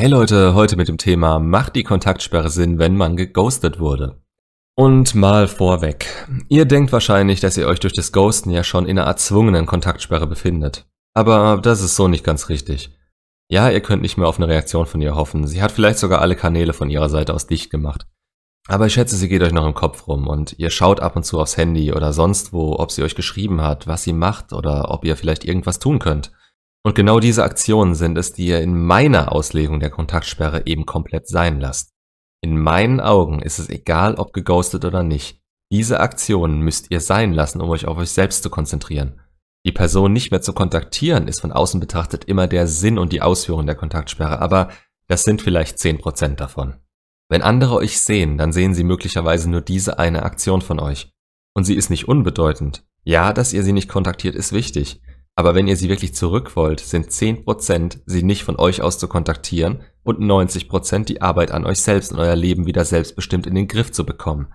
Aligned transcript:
Hey 0.00 0.08
Leute, 0.08 0.54
heute 0.54 0.76
mit 0.76 0.88
dem 0.88 0.96
Thema 0.96 1.38
Macht 1.38 1.76
die 1.76 1.82
Kontaktsperre 1.82 2.48
Sinn, 2.48 2.78
wenn 2.78 2.96
man 2.96 3.18
geghostet 3.18 3.80
wurde? 3.80 4.22
Und 4.74 5.14
mal 5.14 5.46
vorweg. 5.46 6.26
Ihr 6.48 6.64
denkt 6.64 6.90
wahrscheinlich, 6.90 7.40
dass 7.40 7.58
ihr 7.58 7.66
euch 7.66 7.80
durch 7.80 7.92
das 7.92 8.10
Ghosten 8.10 8.48
ja 8.48 8.64
schon 8.64 8.86
in 8.86 8.98
einer 8.98 9.06
erzwungenen 9.06 9.66
Kontaktsperre 9.66 10.26
befindet. 10.26 10.86
Aber 11.12 11.60
das 11.62 11.82
ist 11.82 11.96
so 11.96 12.08
nicht 12.08 12.24
ganz 12.24 12.48
richtig. 12.48 12.96
Ja, 13.50 13.68
ihr 13.68 13.82
könnt 13.82 14.00
nicht 14.00 14.16
mehr 14.16 14.26
auf 14.26 14.38
eine 14.38 14.48
Reaktion 14.48 14.86
von 14.86 15.02
ihr 15.02 15.16
hoffen. 15.16 15.46
Sie 15.46 15.60
hat 15.60 15.70
vielleicht 15.70 15.98
sogar 15.98 16.22
alle 16.22 16.34
Kanäle 16.34 16.72
von 16.72 16.88
ihrer 16.88 17.10
Seite 17.10 17.34
aus 17.34 17.46
dicht 17.46 17.68
gemacht. 17.68 18.06
Aber 18.68 18.86
ich 18.86 18.94
schätze, 18.94 19.16
sie 19.16 19.28
geht 19.28 19.42
euch 19.42 19.52
noch 19.52 19.66
im 19.66 19.74
Kopf 19.74 20.08
rum 20.08 20.28
und 20.28 20.58
ihr 20.58 20.70
schaut 20.70 21.00
ab 21.00 21.14
und 21.14 21.24
zu 21.24 21.38
aufs 21.38 21.58
Handy 21.58 21.92
oder 21.92 22.14
sonst 22.14 22.54
wo, 22.54 22.78
ob 22.78 22.90
sie 22.90 23.02
euch 23.02 23.16
geschrieben 23.16 23.60
hat, 23.60 23.86
was 23.86 24.04
sie 24.04 24.14
macht 24.14 24.54
oder 24.54 24.90
ob 24.92 25.04
ihr 25.04 25.18
vielleicht 25.18 25.44
irgendwas 25.44 25.78
tun 25.78 25.98
könnt. 25.98 26.32
Und 26.82 26.94
genau 26.94 27.20
diese 27.20 27.44
Aktionen 27.44 27.94
sind 27.94 28.16
es, 28.16 28.32
die 28.32 28.46
ihr 28.46 28.60
in 28.60 28.74
meiner 28.74 29.32
Auslegung 29.32 29.80
der 29.80 29.90
Kontaktsperre 29.90 30.66
eben 30.66 30.86
komplett 30.86 31.28
sein 31.28 31.60
lasst. 31.60 31.92
In 32.42 32.58
meinen 32.58 33.00
Augen 33.00 33.42
ist 33.42 33.58
es 33.58 33.68
egal, 33.68 34.14
ob 34.14 34.32
geghostet 34.32 34.84
oder 34.84 35.02
nicht. 35.02 35.42
Diese 35.70 36.00
Aktionen 36.00 36.60
müsst 36.60 36.90
ihr 36.90 37.00
sein 37.00 37.32
lassen, 37.32 37.60
um 37.60 37.68
euch 37.68 37.86
auf 37.86 37.98
euch 37.98 38.10
selbst 38.10 38.42
zu 38.42 38.50
konzentrieren. 38.50 39.20
Die 39.66 39.72
Person 39.72 40.12
nicht 40.12 40.30
mehr 40.30 40.40
zu 40.40 40.54
kontaktieren 40.54 41.28
ist 41.28 41.40
von 41.40 41.52
außen 41.52 41.80
betrachtet 41.80 42.24
immer 42.24 42.46
der 42.46 42.66
Sinn 42.66 42.98
und 42.98 43.12
die 43.12 43.20
Ausführung 43.20 43.66
der 43.66 43.74
Kontaktsperre, 43.74 44.40
aber 44.40 44.70
das 45.06 45.24
sind 45.24 45.42
vielleicht 45.42 45.76
10% 45.76 46.36
davon. 46.36 46.76
Wenn 47.28 47.42
andere 47.42 47.76
euch 47.76 48.00
sehen, 48.00 48.38
dann 48.38 48.52
sehen 48.52 48.74
sie 48.74 48.84
möglicherweise 48.84 49.50
nur 49.50 49.60
diese 49.60 49.98
eine 49.98 50.22
Aktion 50.22 50.62
von 50.62 50.80
euch. 50.80 51.12
Und 51.54 51.64
sie 51.64 51.74
ist 51.74 51.90
nicht 51.90 52.08
unbedeutend. 52.08 52.84
Ja, 53.04 53.32
dass 53.32 53.52
ihr 53.52 53.62
sie 53.62 53.72
nicht 53.72 53.88
kontaktiert, 53.88 54.34
ist 54.34 54.52
wichtig. 54.52 55.00
Aber 55.36 55.54
wenn 55.54 55.68
ihr 55.68 55.76
sie 55.76 55.88
wirklich 55.88 56.14
zurück 56.14 56.56
wollt, 56.56 56.80
sind 56.80 57.10
10% 57.10 58.00
sie 58.04 58.22
nicht 58.22 58.44
von 58.44 58.56
euch 58.56 58.82
aus 58.82 58.98
zu 58.98 59.08
kontaktieren 59.08 59.82
und 60.02 60.20
90% 60.20 61.04
die 61.04 61.22
Arbeit 61.22 61.50
an 61.50 61.64
euch 61.66 61.80
selbst 61.80 62.12
und 62.12 62.18
euer 62.18 62.36
Leben 62.36 62.66
wieder 62.66 62.84
selbstbestimmt 62.84 63.46
in 63.46 63.54
den 63.54 63.68
Griff 63.68 63.92
zu 63.92 64.04
bekommen. 64.04 64.52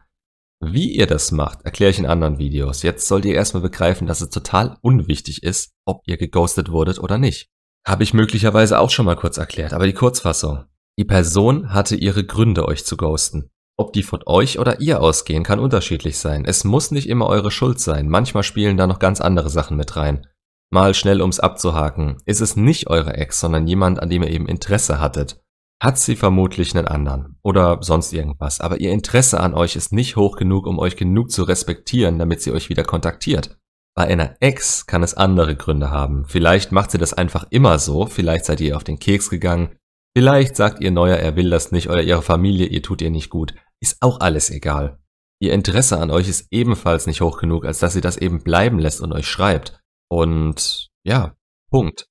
Wie 0.61 0.95
ihr 0.95 1.05
das 1.05 1.31
macht, 1.31 1.63
erkläre 1.63 1.91
ich 1.91 1.99
in 1.99 2.05
anderen 2.05 2.37
Videos. 2.37 2.81
Jetzt 2.81 3.07
sollt 3.07 3.25
ihr 3.25 3.35
erstmal 3.35 3.63
begreifen, 3.63 4.07
dass 4.07 4.21
es 4.21 4.29
total 4.29 4.77
unwichtig 4.81 5.43
ist, 5.43 5.73
ob 5.85 6.01
ihr 6.05 6.17
geghostet 6.17 6.71
wurdet 6.71 6.99
oder 6.99 7.17
nicht. 7.17 7.49
Habe 7.85 8.03
ich 8.03 8.13
möglicherweise 8.13 8.79
auch 8.79 8.89
schon 8.89 9.05
mal 9.05 9.15
kurz 9.15 9.37
erklärt, 9.37 9.73
aber 9.73 9.85
die 9.85 9.93
Kurzfassung. 9.93 10.65
Die 10.97 11.05
Person 11.05 11.73
hatte 11.73 11.95
ihre 11.95 12.25
Gründe, 12.25 12.67
euch 12.67 12.85
zu 12.85 12.97
ghosten. 12.97 13.51
Ob 13.77 13.91
die 13.91 14.03
von 14.03 14.21
euch 14.25 14.57
oder 14.57 14.79
ihr 14.79 15.01
ausgehen, 15.01 15.43
kann 15.43 15.59
unterschiedlich 15.59 16.17
sein. 16.17 16.45
Es 16.45 16.63
muss 16.63 16.91
nicht 16.91 17.09
immer 17.09 17.27
eure 17.27 17.51
Schuld 17.51 17.79
sein. 17.79 18.07
Manchmal 18.07 18.43
spielen 18.43 18.77
da 18.77 18.87
noch 18.87 18.99
ganz 18.99 19.19
andere 19.19 19.49
Sachen 19.49 19.75
mit 19.75 19.97
rein. 19.97 20.25
Mal 20.71 20.93
schnell 20.93 21.21
ums 21.21 21.39
abzuhaken, 21.39 22.17
ist 22.25 22.41
es 22.41 22.55
nicht 22.55 22.87
eure 22.87 23.13
Ex, 23.13 23.39
sondern 23.39 23.67
jemand, 23.67 24.01
an 24.01 24.09
dem 24.09 24.23
ihr 24.23 24.29
eben 24.29 24.47
Interesse 24.47 24.99
hattet. 24.99 25.41
Hat 25.81 25.97
sie 25.97 26.15
vermutlich 26.15 26.75
einen 26.75 26.87
anderen 26.87 27.37
oder 27.43 27.79
sonst 27.81 28.13
irgendwas, 28.13 28.61
aber 28.61 28.79
ihr 28.79 28.91
Interesse 28.91 29.39
an 29.39 29.53
euch 29.53 29.75
ist 29.75 29.91
nicht 29.91 30.15
hoch 30.15 30.37
genug, 30.37 30.67
um 30.67 30.79
euch 30.79 30.95
genug 30.95 31.31
zu 31.31 31.43
respektieren, 31.43 32.17
damit 32.17 32.41
sie 32.41 32.51
euch 32.51 32.69
wieder 32.69 32.83
kontaktiert. 32.83 33.57
Bei 33.93 34.07
einer 34.07 34.35
Ex 34.39 34.87
kann 34.87 35.03
es 35.03 35.13
andere 35.13 35.55
Gründe 35.55 35.89
haben. 35.89 36.25
Vielleicht 36.25 36.71
macht 36.71 36.91
sie 36.91 36.97
das 36.97 37.13
einfach 37.13 37.45
immer 37.49 37.77
so, 37.79 38.05
vielleicht 38.05 38.45
seid 38.45 38.61
ihr 38.61 38.75
auf 38.75 38.83
den 38.83 38.99
Keks 38.99 39.29
gegangen, 39.29 39.75
vielleicht 40.17 40.55
sagt 40.55 40.81
ihr 40.81 40.91
neuer, 40.91 41.17
er 41.17 41.35
will 41.35 41.49
das 41.49 41.71
nicht 41.71 41.89
oder 41.89 42.01
ihre 42.01 42.21
Familie, 42.21 42.67
ihr 42.67 42.81
tut 42.81 43.01
ihr 43.01 43.11
nicht 43.11 43.29
gut. 43.29 43.53
Ist 43.81 43.97
auch 44.01 44.21
alles 44.21 44.49
egal. 44.49 44.99
Ihr 45.39 45.53
Interesse 45.53 45.99
an 45.99 46.11
euch 46.11 46.29
ist 46.29 46.47
ebenfalls 46.51 47.05
nicht 47.05 47.21
hoch 47.21 47.37
genug, 47.37 47.65
als 47.65 47.79
dass 47.79 47.93
sie 47.93 48.01
das 48.01 48.17
eben 48.17 48.43
bleiben 48.43 48.79
lässt 48.79 49.01
und 49.01 49.11
euch 49.11 49.27
schreibt. 49.27 49.81
Und 50.09 50.89
ja, 51.03 51.35
Punkt. 51.69 52.07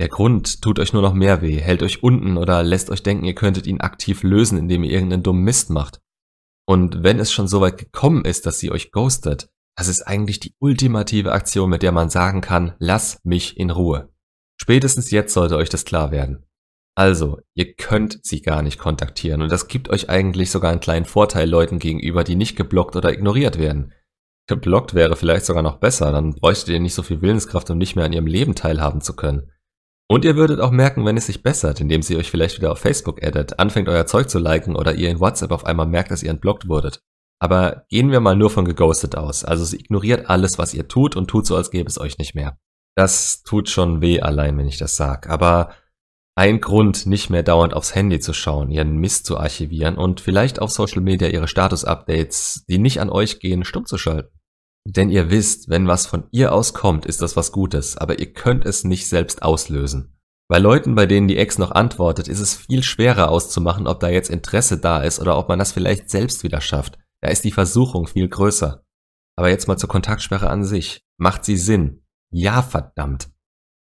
Der 0.00 0.08
Grund 0.08 0.60
tut 0.60 0.80
euch 0.80 0.92
nur 0.92 1.02
noch 1.02 1.14
mehr 1.14 1.40
weh, 1.40 1.60
hält 1.60 1.82
euch 1.82 2.02
unten 2.02 2.36
oder 2.36 2.64
lässt 2.64 2.90
euch 2.90 3.02
denken, 3.02 3.24
ihr 3.24 3.34
könntet 3.34 3.66
ihn 3.66 3.80
aktiv 3.80 4.24
lösen, 4.24 4.58
indem 4.58 4.82
ihr 4.82 4.90
irgendeinen 4.90 5.22
dummen 5.22 5.44
Mist 5.44 5.70
macht. 5.70 6.00
Und 6.66 7.02
wenn 7.04 7.20
es 7.20 7.32
schon 7.32 7.46
so 7.46 7.60
weit 7.60 7.78
gekommen 7.78 8.24
ist, 8.24 8.46
dass 8.46 8.58
sie 8.58 8.72
euch 8.72 8.90
ghostet, 8.90 9.50
das 9.76 9.88
ist 9.88 10.02
eigentlich 10.02 10.40
die 10.40 10.54
ultimative 10.58 11.32
Aktion, 11.32 11.70
mit 11.70 11.82
der 11.82 11.92
man 11.92 12.10
sagen 12.10 12.40
kann, 12.40 12.74
lass 12.78 13.20
mich 13.24 13.56
in 13.56 13.70
Ruhe. 13.70 14.12
Spätestens 14.60 15.10
jetzt 15.10 15.34
sollte 15.34 15.56
euch 15.56 15.68
das 15.68 15.84
klar 15.84 16.10
werden. 16.10 16.46
Also, 16.96 17.40
ihr 17.54 17.74
könnt 17.74 18.20
sie 18.22 18.40
gar 18.40 18.62
nicht 18.62 18.78
kontaktieren 18.78 19.42
und 19.42 19.50
das 19.50 19.66
gibt 19.66 19.90
euch 19.90 20.08
eigentlich 20.08 20.50
sogar 20.52 20.70
einen 20.70 20.80
kleinen 20.80 21.06
Vorteil 21.06 21.48
Leuten 21.48 21.80
gegenüber, 21.80 22.22
die 22.22 22.36
nicht 22.36 22.56
geblockt 22.56 22.94
oder 22.94 23.12
ignoriert 23.12 23.58
werden. 23.58 23.92
Geblockt 24.46 24.94
wäre 24.94 25.16
vielleicht 25.16 25.46
sogar 25.46 25.62
noch 25.62 25.78
besser, 25.78 26.12
dann 26.12 26.34
bräuchtet 26.34 26.68
ihr 26.68 26.80
nicht 26.80 26.94
so 26.94 27.02
viel 27.02 27.22
Willenskraft, 27.22 27.70
um 27.70 27.78
nicht 27.78 27.96
mehr 27.96 28.04
an 28.04 28.12
ihrem 28.12 28.26
Leben 28.26 28.54
teilhaben 28.54 29.00
zu 29.00 29.16
können. 29.16 29.50
Und 30.06 30.24
ihr 30.24 30.36
würdet 30.36 30.60
auch 30.60 30.70
merken, 30.70 31.06
wenn 31.06 31.16
es 31.16 31.26
sich 31.26 31.42
bessert, 31.42 31.80
indem 31.80 32.02
sie 32.02 32.16
euch 32.16 32.30
vielleicht 32.30 32.58
wieder 32.58 32.72
auf 32.72 32.78
Facebook 32.78 33.22
addet, 33.24 33.58
anfängt 33.58 33.88
euer 33.88 34.06
Zeug 34.06 34.28
zu 34.28 34.38
liken 34.38 34.76
oder 34.76 34.94
ihr 34.94 35.08
in 35.08 35.18
WhatsApp 35.18 35.50
auf 35.50 35.64
einmal 35.64 35.86
merkt, 35.86 36.10
dass 36.10 36.22
ihr 36.22 36.30
entblockt 36.30 36.68
wurdet. 36.68 37.00
Aber 37.38 37.84
gehen 37.88 38.10
wir 38.10 38.20
mal 38.20 38.36
nur 38.36 38.50
von 38.50 38.66
geghostet 38.66 39.16
aus. 39.16 39.44
Also 39.44 39.64
sie 39.64 39.76
ignoriert 39.76 40.28
alles, 40.28 40.58
was 40.58 40.74
ihr 40.74 40.88
tut 40.88 41.16
und 41.16 41.28
tut 41.28 41.46
so, 41.46 41.56
als 41.56 41.70
gäbe 41.70 41.88
es 41.88 41.98
euch 41.98 42.18
nicht 42.18 42.34
mehr. 42.34 42.58
Das 42.96 43.42
tut 43.42 43.68
schon 43.68 44.02
weh 44.02 44.20
allein, 44.20 44.56
wenn 44.58 44.68
ich 44.68 44.78
das 44.78 44.96
sag. 44.96 45.28
Aber 45.28 45.70
ein 46.36 46.60
Grund, 46.60 47.06
nicht 47.06 47.30
mehr 47.30 47.42
dauernd 47.44 47.74
aufs 47.74 47.94
Handy 47.94 48.18
zu 48.18 48.32
schauen, 48.32 48.70
ihren 48.70 48.96
Mist 48.96 49.26
zu 49.26 49.38
archivieren 49.38 49.96
und 49.96 50.20
vielleicht 50.20 50.60
auf 50.60 50.70
Social 50.70 51.00
Media 51.00 51.28
ihre 51.28 51.46
Status-Updates, 51.46 52.64
die 52.68 52.78
nicht 52.78 53.00
an 53.00 53.10
euch 53.10 53.38
gehen, 53.38 53.64
stumm 53.64 53.86
zu 53.86 53.98
schalten. 53.98 54.36
Denn 54.86 55.10
ihr 55.10 55.30
wisst, 55.30 55.68
wenn 55.68 55.86
was 55.86 56.06
von 56.06 56.24
ihr 56.30 56.52
auskommt, 56.52 57.06
ist 57.06 57.22
das 57.22 57.36
was 57.36 57.52
Gutes, 57.52 57.96
aber 57.96 58.18
ihr 58.18 58.32
könnt 58.32 58.66
es 58.66 58.84
nicht 58.84 59.08
selbst 59.08 59.42
auslösen. 59.42 60.18
Bei 60.48 60.58
Leuten, 60.58 60.94
bei 60.94 61.06
denen 61.06 61.26
die 61.26 61.38
Ex 61.38 61.56
noch 61.56 61.70
antwortet, 61.70 62.28
ist 62.28 62.40
es 62.40 62.54
viel 62.54 62.82
schwerer 62.82 63.30
auszumachen, 63.30 63.86
ob 63.86 64.00
da 64.00 64.08
jetzt 64.08 64.28
Interesse 64.28 64.78
da 64.78 65.02
ist 65.02 65.20
oder 65.20 65.38
ob 65.38 65.48
man 65.48 65.58
das 65.58 65.72
vielleicht 65.72 66.10
selbst 66.10 66.42
wieder 66.42 66.60
schafft. 66.60 66.98
Da 67.22 67.30
ist 67.30 67.44
die 67.44 67.52
Versuchung 67.52 68.06
viel 68.06 68.28
größer. 68.28 68.84
Aber 69.36 69.48
jetzt 69.48 69.68
mal 69.68 69.78
zur 69.78 69.88
Kontaktsperre 69.88 70.50
an 70.50 70.64
sich. 70.64 71.00
Macht 71.16 71.44
sie 71.46 71.56
Sinn? 71.56 72.04
Ja, 72.30 72.60
verdammt. 72.60 73.30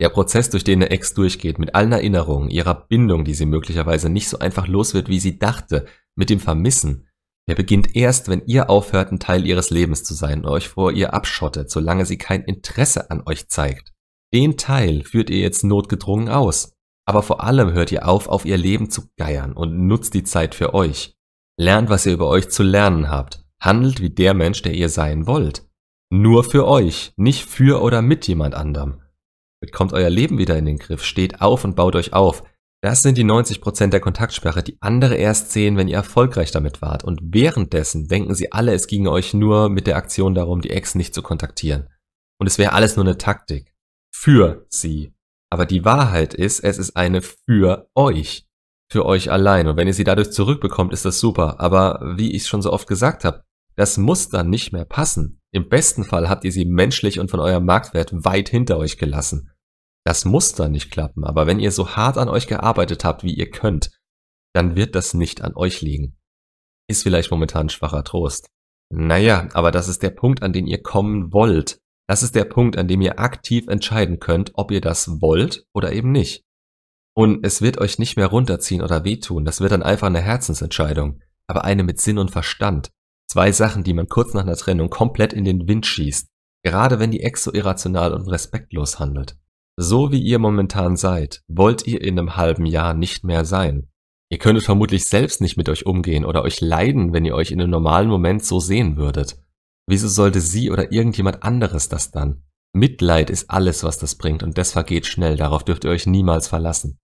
Der 0.01 0.09
Prozess, 0.09 0.51
durch 0.51 0.65
den 0.65 0.81
eine 0.81 0.91
Ex 0.91 1.15
durchgeht, 1.15 1.59
mit 1.59 1.75
allen 1.75 1.93
Erinnerungen, 1.93 2.51
ihrer 2.51 2.75
Bindung, 2.75 3.25
die 3.25 3.35
sie 3.35 3.47
möglicherweise 3.47 4.09
nicht 4.09 4.29
so 4.29 4.39
einfach 4.39 4.67
los 4.67 4.95
wird, 4.95 5.09
wie 5.09 5.21
sie 5.21 5.39
dachte, 5.39 5.87
mit 6.17 6.31
dem 6.31 6.41
Vermissen, 6.41 7.07
er 7.51 7.57
beginnt 7.57 7.97
erst, 7.97 8.29
wenn 8.29 8.43
ihr 8.47 8.71
aufhört, 8.71 9.11
ein 9.11 9.19
Teil 9.19 9.45
ihres 9.45 9.71
Lebens 9.71 10.05
zu 10.05 10.15
sein 10.15 10.45
und 10.45 10.47
euch 10.47 10.69
vor 10.69 10.93
ihr 10.93 11.15
abschottet, 11.15 11.69
solange 11.69 12.07
sie 12.07 12.17
kein 12.17 12.45
Interesse 12.45 13.11
an 13.11 13.25
euch 13.27 13.49
zeigt. 13.49 13.93
Den 14.33 14.57
Teil 14.57 15.03
führt 15.03 15.31
ihr 15.31 15.41
jetzt 15.41 15.65
notgedrungen 15.65 16.29
aus. 16.29 16.77
Aber 17.07 17.25
vor 17.25 17.43
allem 17.43 17.73
hört 17.73 17.91
ihr 17.91 18.07
auf, 18.07 18.29
auf 18.29 18.45
ihr 18.45 18.57
Leben 18.57 18.89
zu 18.89 19.09
geiern 19.17 19.53
und 19.53 19.89
nutzt 19.89 20.15
die 20.15 20.23
Zeit 20.23 20.55
für 20.55 20.75
euch. 20.75 21.17
Lernt, 21.59 21.91
was 21.91 22.07
ihr 22.07 22.13
über 22.13 22.29
euch 22.29 22.51
zu 22.51 22.63
lernen 22.63 23.11
habt. 23.11 23.45
Handelt 23.61 24.01
wie 24.01 24.11
der 24.11 24.33
Mensch, 24.33 24.63
der 24.63 24.75
ihr 24.75 24.89
sein 24.89 25.27
wollt. 25.27 25.69
Nur 26.09 26.45
für 26.45 26.69
euch, 26.69 27.13
nicht 27.17 27.47
für 27.47 27.83
oder 27.83 28.01
mit 28.01 28.29
jemand 28.29 28.55
anderem. 28.55 29.03
Bekommt 29.61 29.93
euer 29.93 30.11
Leben 30.11 30.39
wieder 30.39 30.57
in 30.57 30.65
den 30.65 30.79
Griff, 30.79 31.05
steht 31.05 31.41
auf 31.41 31.65
und 31.65 31.77
baut 31.77 31.95
euch 31.95 32.13
auf. 32.13 32.43
Das 32.83 33.03
sind 33.03 33.19
die 33.19 33.25
90% 33.25 33.89
der 33.89 34.01
Kontaktsperre, 34.01 34.63
die 34.63 34.79
andere 34.81 35.15
erst 35.15 35.53
sehen, 35.53 35.77
wenn 35.77 35.87
ihr 35.87 35.97
erfolgreich 35.97 36.51
damit 36.51 36.81
wart. 36.81 37.05
Und 37.05 37.21
währenddessen 37.23 38.09
denken 38.09 38.35
sie 38.35 38.53
alle, 38.53 38.73
es 38.73 38.87
ginge 38.87 39.11
euch 39.11 39.35
nur 39.35 39.69
mit 39.69 39.87
der 39.87 39.97
Aktion 39.97 40.35
darum, 40.35 40.63
die 40.63 40.71
Ex 40.71 40.95
nicht 40.95 41.15
zu 41.15 41.21
kontaktieren. 41.21 41.89
Und 42.39 42.47
es 42.47 42.57
wäre 42.57 42.73
alles 42.73 42.97
nur 42.97 43.05
eine 43.05 43.19
Taktik. 43.19 43.75
Für 44.15 44.65
sie. 44.71 45.13
Aber 45.51 45.67
die 45.67 45.85
Wahrheit 45.85 46.33
ist, 46.33 46.61
es 46.61 46.79
ist 46.79 46.97
eine 46.97 47.21
für 47.21 47.91
euch. 47.95 48.47
Für 48.91 49.05
euch 49.05 49.31
allein. 49.31 49.69
Und 49.69 49.77
wenn 49.77 49.87
ihr 49.87 49.95
sie 49.95 50.05
dadurch 50.05 50.31
zurückbekommt, 50.31 50.95
ist 50.95 51.05
das 51.05 51.21
super. 51.21 51.61
Aber 51.61 52.01
wie 52.17 52.35
ich 52.35 52.47
schon 52.47 52.63
so 52.63 52.73
oft 52.73 52.89
gesagt 52.89 53.25
habe, 53.25 53.45
das 53.77 53.99
muss 53.99 54.31
dann 54.31 54.49
nicht 54.49 54.73
mehr 54.73 54.87
passen. 54.87 55.41
Im 55.53 55.69
besten 55.69 56.05
Fall 56.05 56.29
habt 56.29 56.45
ihr 56.45 56.53
sie 56.53 56.65
menschlich 56.65 57.19
und 57.19 57.31
von 57.31 57.41
eurem 57.41 57.65
Marktwert 57.65 58.25
weit 58.25 58.49
hinter 58.49 58.79
euch 58.79 58.97
gelassen. 58.97 59.50
Das 60.11 60.25
muss 60.25 60.55
dann 60.55 60.73
nicht 60.73 60.91
klappen, 60.91 61.23
aber 61.23 61.47
wenn 61.47 61.61
ihr 61.61 61.71
so 61.71 61.91
hart 61.91 62.19
an 62.19 62.29
euch 62.29 62.49
gearbeitet 62.49 63.05
habt, 63.05 63.23
wie 63.23 63.33
ihr 63.33 63.49
könnt, 63.49 63.93
dann 64.53 64.75
wird 64.75 64.97
das 64.97 65.15
nicht 65.15 65.43
an 65.43 65.55
euch 65.55 65.83
liegen. 65.83 66.17
Ist 66.89 67.05
vielleicht 67.05 67.31
momentan 67.31 67.69
schwacher 67.69 68.03
Trost. 68.03 68.49
Naja, 68.93 69.47
aber 69.53 69.71
das 69.71 69.87
ist 69.87 70.03
der 70.03 70.11
Punkt, 70.11 70.43
an 70.43 70.53
den 70.53 70.67
ihr 70.67 70.83
kommen 70.83 71.33
wollt. 71.33 71.79
Das 72.09 72.25
ist 72.25 72.35
der 72.35 72.45
Punkt, 72.45 72.77
an 72.77 72.89
dem 72.89 73.01
ihr 73.03 73.21
aktiv 73.21 73.69
entscheiden 73.69 74.19
könnt, 74.19 74.51
ob 74.55 74.73
ihr 74.73 74.81
das 74.81 75.21
wollt 75.21 75.65
oder 75.73 75.93
eben 75.93 76.11
nicht. 76.11 76.43
Und 77.15 77.47
es 77.47 77.63
wird 77.63 77.79
euch 77.79 78.01
nicht 78.01 78.17
mehr 78.17 78.27
runterziehen 78.27 78.83
oder 78.83 79.05
wehtun, 79.05 79.45
das 79.45 79.61
wird 79.61 79.71
dann 79.71 79.85
einfach 79.85 80.09
eine 80.09 80.23
Herzensentscheidung, 80.23 81.21
aber 81.47 81.63
eine 81.63 81.85
mit 81.85 82.01
Sinn 82.01 82.19
und 82.19 82.33
Verstand. 82.33 82.91
Zwei 83.29 83.53
Sachen, 83.53 83.85
die 83.85 83.95
man 83.95 84.09
kurz 84.09 84.35
nach 84.35 84.43
einer 84.43 84.57
Trennung 84.57 84.91
komplett 84.91 85.33
in 85.33 85.45
den 85.45 85.69
Wind 85.69 85.87
schießt, 85.87 86.27
gerade 86.65 86.99
wenn 86.99 87.13
die 87.13 87.23
Ex 87.23 87.45
so 87.45 87.53
irrational 87.53 88.13
und 88.13 88.27
respektlos 88.27 88.99
handelt. 88.99 89.37
So 89.77 90.13
wie 90.13 90.21
ihr 90.21 90.39
momentan 90.39 90.97
seid, 90.97 91.43
wollt 91.49 91.87
ihr 91.87 92.03
in 92.03 92.19
einem 92.19 92.37
halben 92.37 92.67
Jahr 92.67 92.95
nicht 92.95 93.25
mehr 93.25 93.45
sein. 93.45 93.89
Ihr 94.31 94.39
könntet 94.39 94.65
vermutlich 94.65 95.07
selbst 95.07 95.41
nicht 95.41 95.57
mit 95.57 95.69
euch 95.69 95.87
umgehen 95.87 96.25
oder 96.25 96.43
euch 96.43 96.61
leiden, 96.61 97.13
wenn 97.13 97.25
ihr 97.25 97.35
euch 97.35 97.51
in 97.51 97.61
einem 97.61 97.71
normalen 97.71 98.09
Moment 98.09 98.45
so 98.45 98.61
sehen 98.61 98.97
würdet. 98.97 99.37
Wieso 99.89 100.07
sollte 100.07 100.41
sie 100.41 100.71
oder 100.71 100.93
irgendjemand 100.93 101.43
anderes 101.43 101.89
das 101.89 102.13
dann? 102.13 102.45
Mitleid 102.73 103.29
ist 103.29 103.51
alles, 103.51 103.83
was 103.83 103.99
das 103.99 104.15
bringt 104.15 104.45
und 104.45 104.57
das 104.57 104.73
vergeht 104.73 105.07
schnell, 105.07 105.37
darauf 105.37 105.65
dürft 105.65 105.85
ihr 105.85 105.91
euch 105.91 106.07
niemals 106.07 106.47
verlassen. 106.47 107.01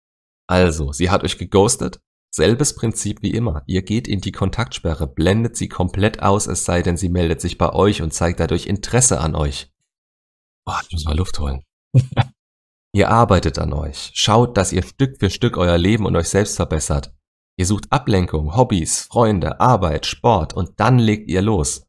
Also, 0.48 0.92
sie 0.92 1.10
hat 1.10 1.24
euch 1.24 1.40
geghostet? 1.40 2.00
Selbes 2.30 2.76
Prinzip 2.76 3.24
wie 3.24 3.32
immer. 3.32 3.64
Ihr 3.66 3.82
geht 3.82 4.08
in 4.08 4.22
die 4.22 4.34
Kontaktsperre, 4.34 5.08
blendet 5.08 5.56
sie 5.56 5.70
komplett 5.70 6.22
aus, 6.22 6.46
es 6.46 6.66
sei 6.66 6.84
denn, 6.84 6.98
sie 6.98 7.10
meldet 7.10 7.42
sich 7.42 7.58
bei 7.58 7.74
euch 7.74 8.02
und 8.02 8.14
zeigt 8.14 8.40
dadurch 8.40 8.68
Interesse 8.68 9.20
an 9.20 9.36
euch. 9.36 9.72
Boah, 10.66 10.80
ich 10.84 10.92
muss 10.92 11.06
mal 11.06 11.18
Luft 11.18 11.40
holen. 11.40 11.64
ihr 12.96 13.10
arbeitet 13.10 13.60
an 13.60 13.74
euch. 13.74 14.12
Schaut, 14.14 14.56
dass 14.56 14.72
ihr 14.72 14.82
Stück 14.82 15.20
für 15.20 15.30
Stück 15.30 15.58
euer 15.58 15.78
Leben 15.78 16.06
und 16.06 16.16
euch 16.16 16.30
selbst 16.30 16.56
verbessert. 16.56 17.14
Ihr 17.58 17.66
sucht 17.66 17.92
Ablenkung, 17.92 18.56
Hobbys, 18.56 19.02
Freunde, 19.02 19.60
Arbeit, 19.60 20.06
Sport 20.06 20.54
und 20.54 20.80
dann 20.80 20.98
legt 20.98 21.30
ihr 21.30 21.42
los. 21.42 21.86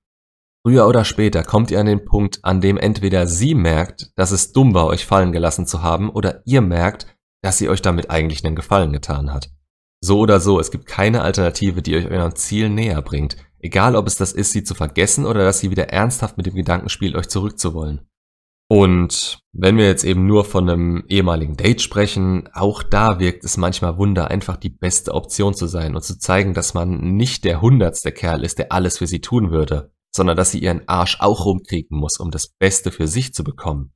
Früher 0.65 0.89
oder 0.89 1.05
später 1.05 1.45
kommt 1.45 1.71
ihr 1.71 1.79
an 1.79 1.87
den 1.87 2.05
Punkt, 2.05 2.41
an 2.43 2.61
dem 2.61 2.77
entweder 2.77 3.29
sie 3.29 3.55
merkt, 3.55 4.11
dass 4.17 4.33
es 4.33 4.51
dumm 4.51 4.75
war, 4.75 4.87
euch 4.87 5.07
fallen 5.07 5.31
gelassen 5.31 5.65
zu 5.69 5.81
haben, 5.81 6.11
oder 6.11 6.43
ihr 6.45 6.61
merkt, 6.61 7.07
dass 7.41 7.59
sie 7.59 7.69
euch 7.69 7.83
damit 7.83 8.11
eigentlich 8.11 8.45
einen 8.45 8.57
Gefallen 8.57 8.93
getan 8.93 9.33
hat. 9.33 9.51
So 10.01 10.19
oder 10.19 10.41
so, 10.41 10.59
es 10.59 10.73
gibt 10.73 10.87
keine 10.87 11.23
Alternative, 11.23 11.83
die 11.83 11.95
euch 11.95 12.11
eurem 12.11 12.35
Ziel 12.35 12.69
näher 12.69 13.01
bringt. 13.01 13.37
Egal, 13.61 13.95
ob 13.95 14.09
es 14.09 14.17
das 14.17 14.33
ist, 14.33 14.51
sie 14.51 14.65
zu 14.65 14.75
vergessen 14.75 15.25
oder 15.25 15.45
dass 15.45 15.61
sie 15.61 15.71
wieder 15.71 15.91
ernsthaft 15.91 16.37
mit 16.37 16.47
dem 16.47 16.55
Gedanken 16.57 16.89
spielt, 16.89 17.15
euch 17.15 17.29
zurückzuwollen. 17.29 18.09
Und 18.69 19.39
wenn 19.53 19.77
wir 19.77 19.87
jetzt 19.87 20.05
eben 20.05 20.27
nur 20.27 20.45
von 20.45 20.69
einem 20.69 21.05
ehemaligen 21.09 21.57
Date 21.57 21.81
sprechen, 21.81 22.49
auch 22.53 22.83
da 22.83 23.21
wirkt 23.21 23.45
es 23.45 23.57
manchmal 23.57 23.97
Wunder, 23.97 24.29
einfach 24.31 24.57
die 24.57 24.71
beste 24.71 25.15
Option 25.15 25.55
zu 25.55 25.67
sein 25.67 25.95
und 25.95 26.03
zu 26.03 26.19
zeigen, 26.19 26.53
dass 26.53 26.75
man 26.75 27.17
nicht 27.17 27.45
der 27.45 27.61
hundertste 27.61 28.11
Kerl 28.11 28.43
ist, 28.43 28.59
der 28.59 28.73
alles 28.73 28.99
für 28.99 29.07
sie 29.07 29.21
tun 29.21 29.53
würde, 29.53 29.93
sondern 30.13 30.37
dass 30.37 30.51
sie 30.51 30.59
ihren 30.59 30.89
Arsch 30.89 31.19
auch 31.21 31.45
rumkriegen 31.45 31.97
muss, 31.97 32.19
um 32.19 32.33
das 32.33 32.49
Beste 32.49 32.91
für 32.91 33.07
sich 33.07 33.35
zu 33.35 33.45
bekommen. 33.45 33.93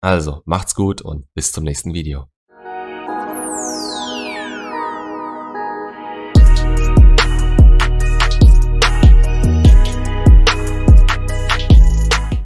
Also, 0.00 0.42
macht's 0.46 0.74
gut 0.74 1.00
und 1.00 1.32
bis 1.34 1.52
zum 1.52 1.64
nächsten 1.64 1.94
Video. 1.94 2.26